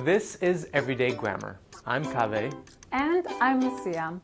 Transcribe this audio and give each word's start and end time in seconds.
This 0.00 0.36
is 0.36 0.68
Everyday 0.74 1.12
Grammar. 1.12 1.58
I'm 1.86 2.04
Kaveh. 2.04 2.54
And 2.92 3.26
I'm 3.40 3.62
Lucia. 3.62 4.20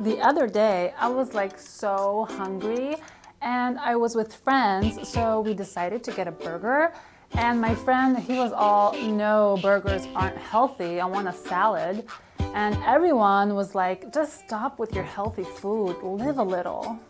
The 0.00 0.20
other 0.20 0.46
day, 0.46 0.92
I 0.98 1.08
was 1.08 1.32
like 1.32 1.58
so 1.58 2.28
hungry 2.32 2.96
and 3.40 3.78
I 3.78 3.96
was 3.96 4.14
with 4.14 4.34
friends, 4.34 5.08
so 5.08 5.40
we 5.40 5.54
decided 5.54 6.04
to 6.04 6.12
get 6.12 6.28
a 6.28 6.32
burger. 6.32 6.92
And 7.32 7.58
my 7.58 7.74
friend, 7.74 8.18
he 8.18 8.34
was 8.34 8.52
all, 8.52 8.92
no, 8.92 9.58
burgers 9.62 10.06
aren't 10.14 10.36
healthy. 10.36 11.00
I 11.00 11.06
want 11.06 11.28
a 11.28 11.32
salad. 11.32 12.06
And 12.52 12.76
everyone 12.84 13.54
was 13.54 13.74
like, 13.74 14.12
just 14.12 14.44
stop 14.44 14.78
with 14.78 14.94
your 14.94 15.04
healthy 15.04 15.44
food, 15.44 15.96
live 16.02 16.36
a 16.36 16.44
little. 16.44 17.00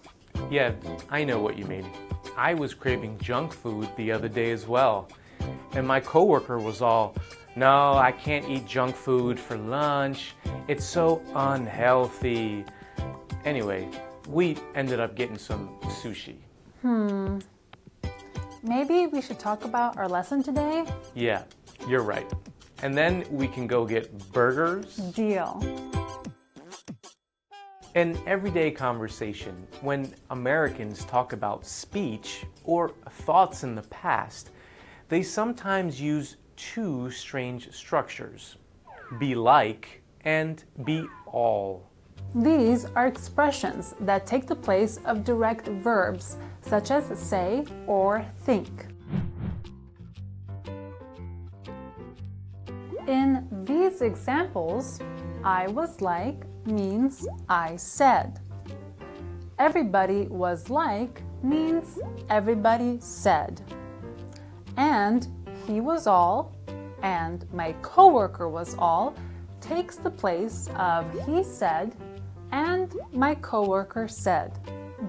Yeah, 0.48 0.70
I 1.11 1.25
know 1.25 1.41
what 1.41 1.59
you 1.59 1.64
mean. 1.64 1.84
I 2.36 2.54
was 2.54 2.73
craving 2.73 3.18
junk 3.18 3.52
food 3.52 3.88
the 3.96 4.12
other 4.12 4.29
day 4.29 4.52
as 4.52 4.65
well. 4.68 5.09
And 5.73 5.84
my 5.84 5.98
coworker 5.98 6.59
was 6.60 6.80
all, 6.80 7.16
no, 7.56 7.95
I 7.95 8.12
can't 8.12 8.48
eat 8.48 8.66
junk 8.66 8.95
food 8.95 9.41
for 9.41 9.56
lunch. 9.56 10.34
It's 10.69 10.84
so 10.84 11.23
unhealthy. 11.34 12.65
Anyway, 13.46 13.88
we 14.29 14.59
ended 14.74 15.01
up 15.01 15.16
getting 15.16 15.38
some 15.38 15.70
sushi. 15.84 16.37
Hmm. 16.82 17.38
Maybe 18.62 19.06
we 19.06 19.23
should 19.23 19.38
talk 19.38 19.65
about 19.65 19.96
our 19.96 20.09
lesson 20.09 20.42
today? 20.42 20.84
Yeah, 21.15 21.45
you're 21.88 22.02
right. 22.02 22.30
And 22.82 22.96
then 22.96 23.24
we 23.30 23.48
can 23.48 23.66
go 23.66 23.87
get 23.87 24.12
burgers. 24.32 24.96
Deal. 24.96 25.62
In 27.95 28.18
everyday 28.27 28.70
conversation, 28.70 29.66
when 29.80 30.12
Americans 30.29 31.04
talk 31.07 31.32
about 31.32 31.65
speech 31.65 32.45
or 32.65 32.91
thoughts 33.10 33.62
in 33.62 33.74
the 33.74 33.82
past, 33.82 34.51
they 35.09 35.23
sometimes 35.23 35.98
use 35.98 36.37
two 36.57 37.10
strange 37.10 37.73
structures 37.73 38.57
be 39.18 39.35
like 39.35 40.02
and 40.24 40.65
be 40.85 41.07
all. 41.26 41.88
These 42.35 42.87
are 42.96 43.07
expressions 43.07 43.95
that 44.01 44.26
take 44.26 44.46
the 44.46 44.57
place 44.57 44.99
of 45.04 45.24
direct 45.24 45.68
verbs, 45.68 46.37
such 46.60 46.90
as 46.90 47.18
say 47.18 47.65
or 47.87 48.24
think. 48.43 48.68
In 53.07 53.46
these 53.65 54.02
examples, 54.02 54.99
I 55.45 55.68
was 55.68 56.01
like 56.01 56.45
means 56.66 57.27
I 57.49 57.77
said. 57.77 58.40
Everybody 59.59 60.27
was 60.27 60.68
like 60.68 61.23
means 61.43 61.99
everybody 62.29 62.99
said. 63.01 63.62
And 64.77 65.28
he 65.66 65.81
was 65.81 66.06
all 66.06 66.54
and 67.03 67.44
my 67.53 67.72
coworker 67.82 68.48
was 68.48 68.76
all 68.78 69.14
takes 69.60 69.97
the 69.97 70.10
place 70.10 70.69
of 70.76 71.04
he 71.26 71.42
said 71.42 71.94
and 72.53 72.94
my 73.12 73.34
coworker 73.36 74.06
said. 74.09 74.59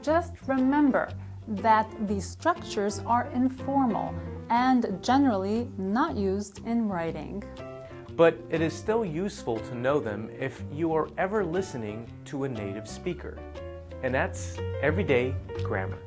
Just 0.02 0.34
remember 0.48 1.10
that 1.48 1.90
these 2.08 2.28
structures 2.28 3.02
are 3.06 3.30
informal 3.34 4.14
and 4.50 5.00
generally 5.02 5.70
not 5.78 6.18
used 6.18 6.66
in 6.66 6.88
writing. 6.90 7.44
But 8.16 8.38
it 8.50 8.62
is 8.62 8.74
still 8.74 9.06
useful 9.06 9.60
to 9.60 9.76
know 9.76 10.00
them 10.00 10.30
if 10.40 10.64
you 10.74 10.94
are 10.94 11.08
ever 11.18 11.46
listening 11.46 12.12
to 12.26 12.46
a 12.46 12.50
native 12.50 12.88
speaker. 12.88 13.38
And 14.02 14.14
that's 14.14 14.58
everyday 14.82 15.36
grammar. 15.64 16.00